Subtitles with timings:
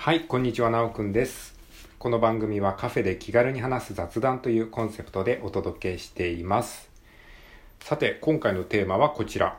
[0.00, 1.58] はい、こんにちは、なおくんです。
[1.98, 6.88] この番組はカフェで気軽に話す雑談というコンセプトでお届けしています。
[7.80, 9.58] さて、今回のテーマはこちら。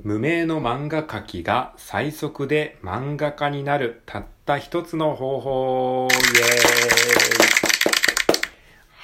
[0.00, 7.63] 無名の漫画描きが最速で漫画家になるたった一つの方法イエーイ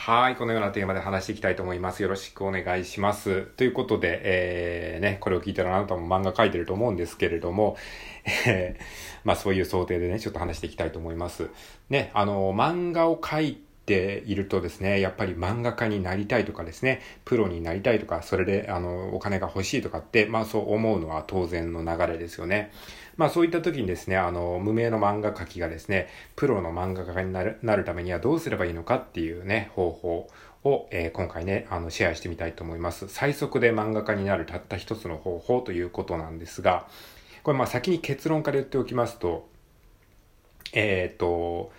[0.02, 2.02] はい、このようなテーマで話していきたいと思います。
[2.02, 3.42] よろしくお願いします。
[3.42, 7.76] ということで、えー、ね、これを聞いたらあなたも漫画描いてると思うんですけれども、
[8.46, 8.82] えー、
[9.24, 11.50] まあそういう想定でね、ちょっと話していきたいと思います。
[11.91, 22.72] ね、あの、漫画を描いているとですね、やっぱり漫画家になりたいとかですね、プロになりたいとか、それで、あの、お金が欲しいとかって、まあそう思うのは当然の流れですよね。
[23.16, 30.28] まあそういった時にですね、あの、無名の漫画描きがですね、プロの漫画家になるなるためにはどうすればいいのかっていうね、方法
[30.64, 33.09] を、えー今回ね、あの、シェアしてみたいと思います。
[33.09, 36.86] 最速で漫画家になるたった一つの方法ということなんですが、
[37.42, 39.48] これまあ先に結論から言っておきますと、
[40.72, 41.72] えっ、と、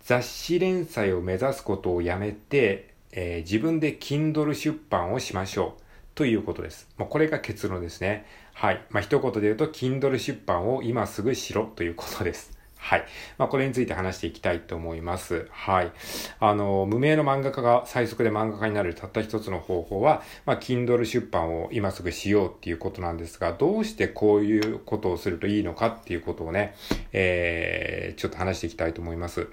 [0.00, 5.82] 雑誌連載を目指すことをやめて、えー自分で Kindle 出版をしましょう。
[6.18, 6.88] ということです。
[6.96, 8.26] まあ、これが結論ですね。
[8.58, 8.84] はい。
[8.90, 12.58] まあ、一言で言うと、Kindle 出版を今すぐしろということです。
[12.76, 13.04] はい。
[13.38, 15.46] まあ、これについて話していきたいと思います。
[15.52, 15.92] はい。
[16.40, 26.74] あの、無名の漫画家が最速で漫画家になるたった一つの方法は、まあ、Kindle 出版を今すぐしようっていうことなんですが、どうしてこういうことをするといいのかっていうことをね、
[27.12, 29.46] えー、ちょっと話していきたいと思います。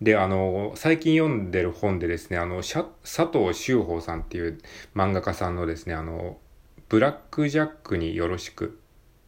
[0.00, 4.60] で、あの、最近読んでる本でですね、あの、佐藤修法さんっていう
[4.94, 6.38] 漫画家さんのですね、あの、
[6.88, 8.78] ブラックジャックによろしく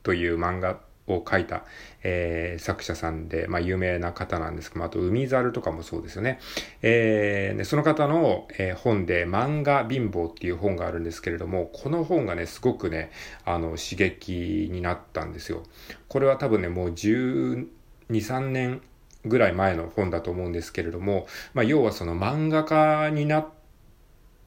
[0.03, 1.65] という漫画を書いた、
[2.03, 6.39] えー作者さんで、まあ、有名な方なんですけど、あと、海猿とかもそうですよね。
[6.83, 13.11] えーでその方の、えー本で、漫画貧乏っていう本があるんですけれども、この本がね、すごくね、
[13.45, 15.63] あの、刺激になったんですよ。
[16.09, 17.67] これは多分ね、もう12、
[18.09, 18.83] 3年
[19.25, 23.49] ぐらい前の本だと思うんですけれども、まあ、要はその漫画家になっ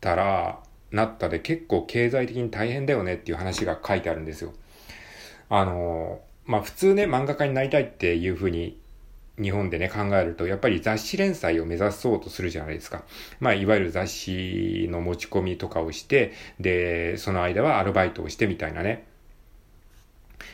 [0.02, 0.63] たら、
[0.94, 4.54] なったで結構経済的に大変だよねっていう話が書いてあるんですよ。
[5.50, 8.80] あの、まあ、普通ね、漫画家になりたいっていうふうに
[9.42, 13.04] 日本でね、考えると、やっぱり雑誌連載を目指そうとするじゃないですか。
[13.40, 19.06] まあ、いわゆる雑誌の持ち込みとかをして、で、その間はアルバイトをしてみたいなね。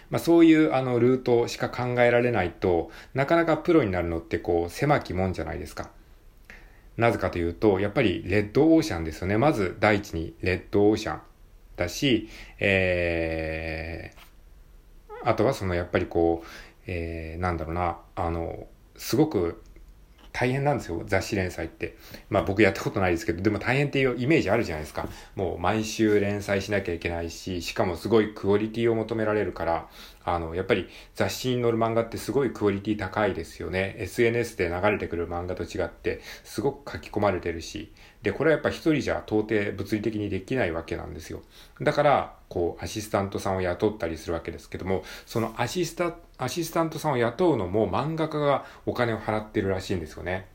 [0.10, 5.92] まあ、そういうあのルートしか考えられないとなかなかプロになるのってこう狭きもんじゃないですか。
[7.00, 9.38] なぜかというとやっぱりレッドオーシャンですよね。
[9.38, 11.22] まず第一にレッドオーシャン
[11.78, 12.28] だし、
[12.60, 16.48] えー、あとはそのやっぱりこう、
[16.88, 18.68] えー、なんだろうな、あの、
[18.98, 19.64] すごく
[20.32, 21.96] 大変なんですよ、雑誌連載って。
[22.30, 25.08] まあ僕やったことないですけど、でも大変っていうイメージあるじゃないですか。
[25.36, 29.90] もう毎週連載しなきゃいけないし、しかもすごいクオリティを求められるから、
[30.24, 33.96] あの、やっぱり雑誌に載る漫画ってすごいクオリティ高いですよね。
[33.98, 37.92] SNS で流れてくる漫画と違って、すごく書き込まれてるし。
[38.22, 41.42] で、これはやっぱ一人じゃ到底物理的にできないわけなんですよ。
[41.82, 50.48] だから、こう、アシスタントさんを雇ったりするわけですけども、そのアシスタ、アシスタントさんを雇うのも漫画家がお金を払ってるらしいんですよね。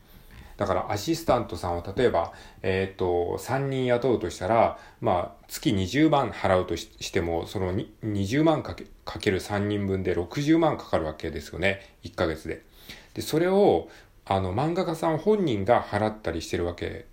[0.56, 2.32] だからアシスタントさんを例えば、
[2.62, 11.96] えっ、と、3人雇うとしたら、まあ、月20万払うとしても、その20万かけかける3人分で60万かかるわけですよね。
[12.04, 12.62] 1ヶ月で。
[13.14, 13.88] で、それを、
[14.26, 17.06] あの、漫画家さん本人が払ったりしてるわけ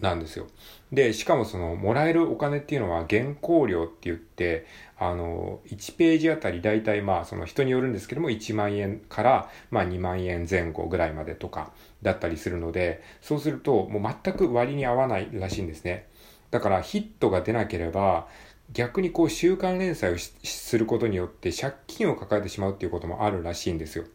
[0.00, 0.46] なんですよ。
[0.92, 4.66] で、しかもその、もらえるお金っていうのは原稿料って言って、
[4.98, 11.72] あの、1ページあたりだいたいまあ、その人によるんですけども、1万円から、まあ2万円前後ぐらいまでとか
[12.02, 16.06] だったりするので、そうすると、もう全く割に合わないらしいんですね。
[16.50, 18.28] だからヒットが出なければ、
[18.72, 24.04] 逆にこう週刊連載をすることによって借金を抱えてしまうっていうこともあるらしいんですよ。
[24.04, 24.06] っ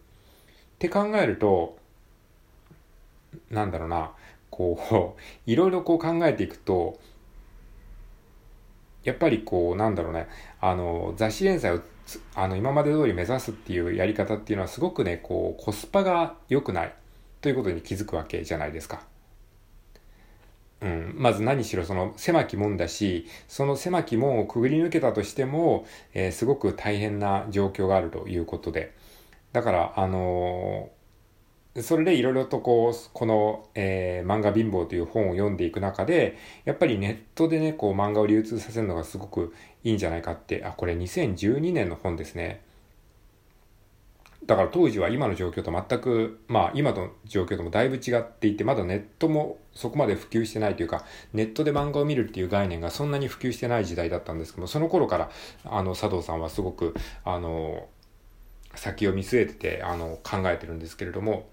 [0.79, 1.77] て考えると、
[3.51, 4.11] なんだろうな、
[4.59, 6.99] こう、いろいろこう考えていくと、
[9.03, 10.27] やっぱりこう、なんだろうね、
[10.59, 11.81] あの、雑誌連載を
[12.35, 16.93] あの、今まで通り目指すっていうやり方っていうのはすごくね、こう、コスパが良くない
[17.41, 19.01] ということに気づくわけじゃないですか。
[20.81, 28.95] うん、まず何しろその狭き門だし、その狭き門をくぐり抜けたとしても、えーすごく大変な状況があるということで。
[29.51, 30.98] だから、あのー
[31.81, 39.53] それでいろいろとこう、この、えー漫画貧乏という本を読んでいく中で、やっぱりネットでね、こう漫画を流通させるのがすごく
[39.83, 42.61] いいんじゃないかって、あ、これ2012年の本ですね。
[44.45, 55.29] だから当時は今の状況と全く、まあ今の状況ともだいぶ違っていて、まだネットもそこまで普及してないというか、ネットで漫画を見るっていう概念がそんなに普及してない時代だったんですけども、その頃から、
[55.65, 57.87] あの、佐藤さんはすごく、あの、
[58.75, 61.47] 先を見据えてて、あの、考えてるんですけれども、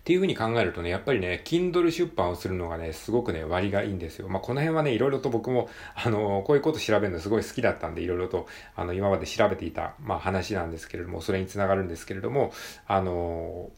[0.00, 4.28] っていうふうに考えるとね、やっぱりね、Kindle 出版をするのがね、すごくね、割がいいんですよ。
[4.28, 12.52] まあ、この辺はね、いろいろと僕も、あの、こういうこと調べるのすごい好きだったんで、いろいろと、あの、今まで調べていた、まあ、話なんですけれども、それにつながるんですけれども、
[12.86, 13.70] あの、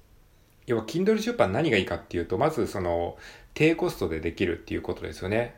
[0.67, 3.17] 要は Kindle 出版何がいいかっていうと、まずその、
[3.55, 5.57] 低コストでできるっていうことですよね。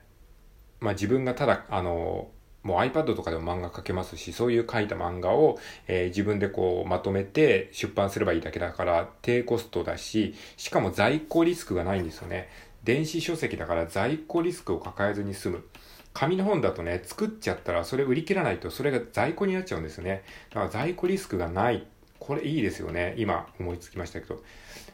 [0.81, 2.29] まあ、自分がただ、あの、
[2.67, 12.49] もう iPad とかでも漫画描けますし、そういう書いた漫画を、えー、自分でこうまとめて出版すればいいだけだから低コストだし、しかも在庫リスクがないんですよね。
[12.83, 15.65] 電子書籍だから在庫リスクを抱えずに済む。
[16.13, 20.25] 紙の本だとね、作っちゃったらそれ売り切らないとそれが在庫になっちゃうんですよね。
[20.51, 21.87] だから在庫リスクがない。
[22.19, 23.15] これいいですよね。
[23.19, 24.43] 今思いつきましたけど。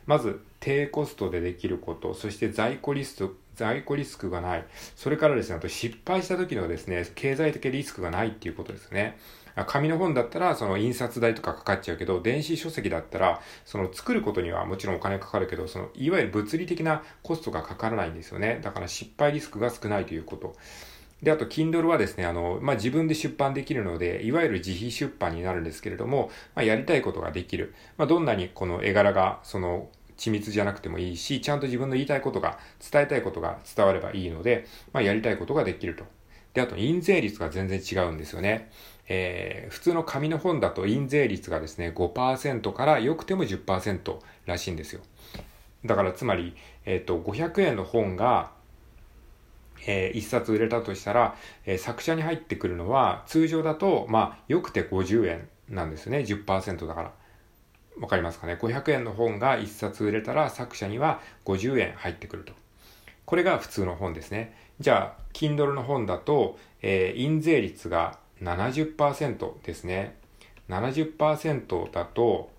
[0.06, 4.64] まず、低コストでできること、そして在庫リスク、在庫リスクがない。
[4.96, 9.19] それからですね、あと失敗した時のですね、経済的リスクがないっていうことですね。
[9.66, 18.60] 紙の本だったら、その印刷代とかかかっちゃうけど、電子書籍だったら、その作ることにはもちろんお金かかるけど、その、いわゆる物理的なコストがかからないんですよね。
[18.62, 20.56] だから失敗リスクが少ないということ。
[21.22, 27.74] で、あと、Kindle はですね、あの、まあ、自分で出版できるので、いわゆる自費出版になるんですけれども、まあ、やりたいことができる。
[27.96, 32.58] まあ、どんなにこの絵柄が、その、緻密じゃなくてもいいし、ちゃんと自分の言いたいことが、
[32.90, 36.04] 伝えたいことが伝わればいいので、まあ、やりたいことができると。
[36.54, 38.70] で、あと、印税率が全然違うんですよね。
[39.08, 45.00] えー、普通の紙の本だと印税率がですね、5%からよくても10%らしいんですよ。
[45.84, 46.54] だから、つまり、
[46.84, 48.52] えっ、ー、と、500円の本が、
[49.87, 51.37] えー、1冊売れたとしたら、
[51.67, 56.19] えー、作者に入ってくるのは、通常だと、まあ、よくて50円なんですね。
[56.19, 57.12] 10%だから。
[57.99, 62.52] わかりますかね ?500 円の本が1冊売れたら作者には50円入ってくると。
[63.25, 64.56] これが普通の本ですね。
[64.81, 70.17] じゃあ、Kindle の本だと、えー、印税率が70%ですね。
[70.69, 72.50] 70%だと、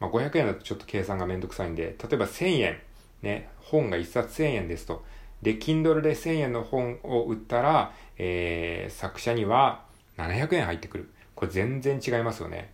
[0.00, 2.78] まあ、500円だとちょっと計算がめんどくさいんで、例えば1000円、
[3.22, 5.04] ね、本が1冊1000円ですと。
[5.42, 9.84] で、Kindle で1000円の本を売ったら、えー、作者には
[10.16, 11.10] 700円入ってくる。
[11.34, 12.72] これ全然違いますよね。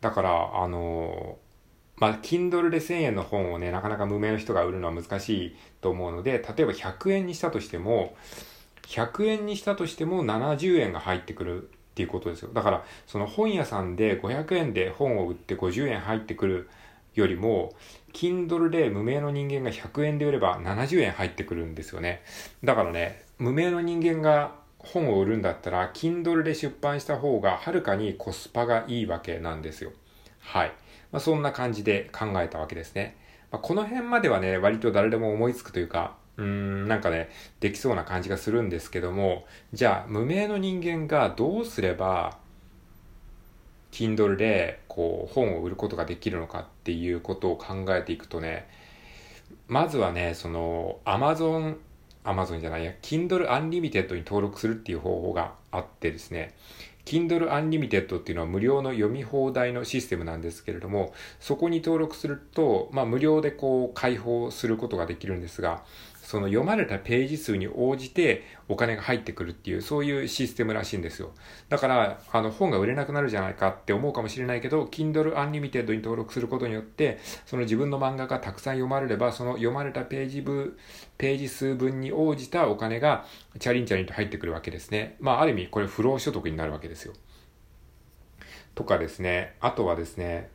[0.00, 1.38] だから、あの
[1.96, 8.16] まあ、Kindle で1000円の本をね、なかなか無名の人が売るのは難しいと思うので、例えば100円にしたとしても、
[8.86, 12.50] 100円にしたとしても70円が入ってくるっていうことですよ。
[12.52, 16.68] だから、その本屋さんで500円で本を売って50円入ってくる
[17.14, 17.72] よりも、
[18.12, 22.22] Kindle で無名の人間が100円で売れば70円入ってくるんですよね。
[22.62, 29.92] だからね、無名の人間が本を売るんだったら、Kindle で出版した方がはるかにコスパがいいわけなんですよ。
[30.40, 30.72] はい。
[31.10, 33.16] まあ、そんな感じで考えたわけですね。
[33.50, 37.30] まあ、この辺まではね、割と誰でも思いつくというか、うーん、なんかね、
[37.60, 42.38] できそうな感じがするんですけども、じゃあ、無名の人間がどうすれば、
[43.94, 48.68] Kindle で、こう、本を売ることができるのかっていうことを考えていくとね、
[49.68, 51.76] まずはね、その、Amazon、
[52.24, 56.54] Amazon じゃないや、Kindle Unlimited に登録するっていう方法があってですね、
[57.04, 65.84] Kindle Unlimited っていうのは無料の読み放題のシステムなんですけれども、そこに登録すると、まあ無料でこう開放することができるんですが、
[66.24, 71.32] その読まれたページ数に応じてお金が入ってくるっていう、そういうシステムらしいんですよ。
[71.68, 80.78] だから、あの本が売れなくなるじゃないかって思うかもしれないけど、Kindle Unlimited に登録することによって、その自分の漫画がたくさん読まれれば、その読まれたページ分、
[81.18, 83.26] ページ数分に応じたお金が
[83.58, 85.16] チャリンチャリンと入ってくるわけですね。
[85.20, 87.12] まあ、ある意味これ不労所得になるわけですよ。
[88.74, 90.48] とかですね、あとはですね、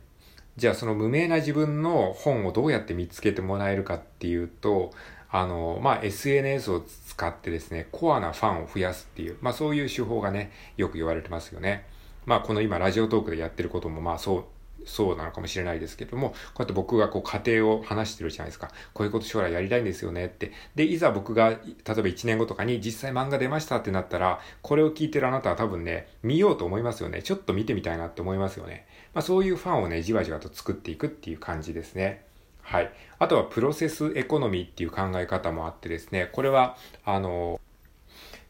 [0.56, 4.92] じゃあその無名な自分の本をどうやって見つけてもらえるかっていうと、
[5.32, 11.86] あの、まあ、SNS を使ってですね、コアなファンを増やすっていう、まあ、そういう手法がね、よく言われてますよね。
[12.26, 14.44] まあ、この今、ラジオトークでやってることも、まあ、そう、
[14.84, 18.70] そうなのかもしれないですけども、こうやって僕がこう家庭を話してるじゃないですか。
[18.92, 20.52] こういうこと将来やりたいんですよねって。
[20.74, 27.22] で、いざ僕が、例えば1年後とかに実際漫画出ましたってなったら、これを聞いてるあなたは多分ね、見ようと思いますよね。
[27.22, 28.86] ちょっと見てみたいなって思いますよね。
[29.14, 32.24] まあそういうファンをね、じわじわと作っていくっていう感じですね。
[32.70, 32.92] はい。
[33.18, 37.60] あとはプロセスエコノミーっていう考え方もあってですね、これは、あの、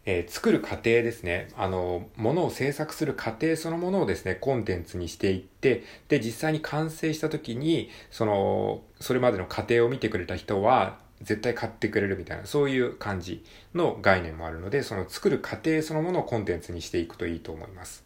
[0.04, 1.48] えー、作る過程ですね。
[1.56, 13.42] あの、ものを制作する過程そのものをですね、コンテンツにしていって、で、実際に完成した時に、その、それまでの過程を見てくれた人は、絶対買ってくれるみたいな、そういう感じ
[13.74, 18.04] の概念もあるので、その作る過程そのものをコンテンツにしていくといいと思います。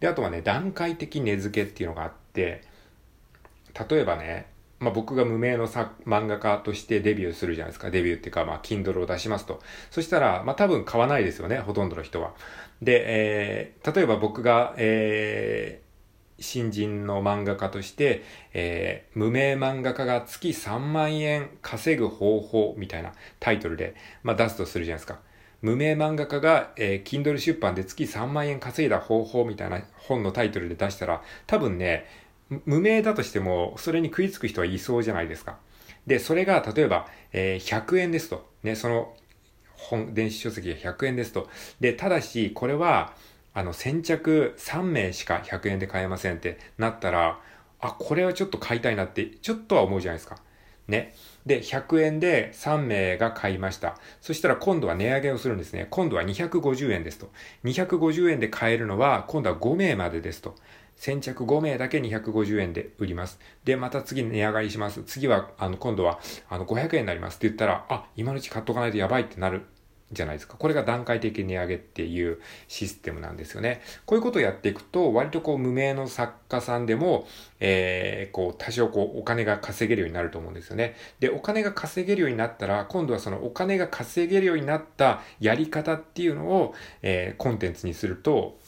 [0.00, 2.60] で、あとはね、段階的根付けっていうのがあって、
[3.88, 4.52] 例えばね、
[4.84, 7.90] まあ、僕が無名の作漫画家としてデビューするじゃないですか。
[7.90, 9.60] デビューっていうか、まあ、Kindle を出しますと。
[9.90, 12.32] そしたら、まあ、多分買わないですよね、ほとんどの人は。
[12.82, 15.80] で、えー、例えば僕が、え
[16.40, 18.22] 新人の漫画家として、
[18.52, 25.20] えー、無名漫画家が月3万円稼ぐ方法みたいなタイトルで、まあ、出すとするじゃないですか。
[25.62, 32.06] 無名漫画家が、えー、Kindle 出版で月3万円稼いだ方法みたいな本のタイトルで出したら、多分ね、
[32.48, 35.58] 無名だとしても、それに食いつく人はいそうじゃないですか。
[36.06, 38.48] で、それが、例えば、えー、100円ですと。
[38.62, 39.14] ね、その
[39.76, 41.48] 本、電子書籍が100円ですと。
[41.80, 43.14] で、ただし、これは、
[43.54, 47.40] あの、先着3名しか100円で買えませんってなったら、
[47.80, 50.38] あ、これはちょっと買いたいなって、ちょっとは思うじゃないですか。
[50.88, 51.14] ね。
[51.46, 53.96] で、100円で3名が買いました。
[54.20, 55.86] そしたら今度は値上げをするんですね。
[55.90, 57.30] 今度は250円ですと。
[57.64, 60.54] 250円で買えるのは今度は5名までですと。
[60.96, 63.38] 先着5名だけ250円で売ります。
[63.64, 65.02] で、また次値上がりします。
[65.04, 69.66] 次は、あの、今度は、あの、500円になりますって言ったら、あ、今のうち買っとかないとやばいってなる
[70.12, 70.56] じゃないですか。
[70.56, 73.82] これが段階的値上げっていうシステムなんですよね。
[74.06, 77.26] こういうことをやっていくと、割とこう無名の作家さんでも、
[77.60, 80.96] えー、こう多少こうお金が稼げるようになると思うんですよね。
[81.20, 88.58] で、お金が稼げるようになったら、今度はそのお金が稼げるようになったやり方っていうのを、えー、コンテンツにすると、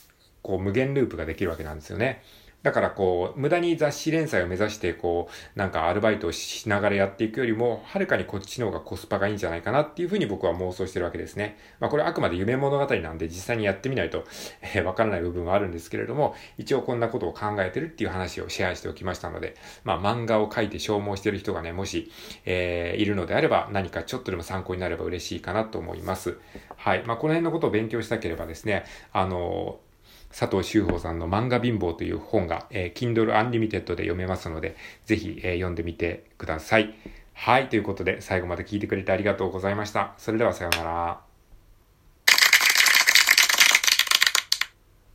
[0.46, 2.22] こう無限ループができるわけなんですよね。
[2.62, 11.58] だからこう、無駄に雑誌連載を目指して、こう、なんかアルバイトをしながらやっていくよりも、はるかにこっちの方がコスパがいいんじゃないかなっていうふうに僕は妄想してるわけですね。
[11.78, 14.24] まあこれあくまで夢物語なんで実際にやってみないと、
[14.62, 22.10] えー、わからない部分はあるんですけれども、一応こんなことを考えてるっていう話をシェアしておきましたので、まあ漫画を描いて消耗してる人がね、もし、
[22.46, 26.36] えー、いるのであれば何かちょっとでも参考になれば嬉しいかなと思います。
[26.76, 27.04] はい。
[27.06, 29.78] まあこの辺のことを勉強したければですね、あの
[30.38, 34.76] 佐藤修法さんの漫画貧乏という本が、えー、Kindle Unlimited で読めますので、
[35.06, 36.94] ぜひ、えー、読んでみてください。
[37.32, 37.70] はい。
[37.70, 40.12] ということで、最後まで聞いてくれてありがとうございました。
[40.18, 41.25] それではさようなら。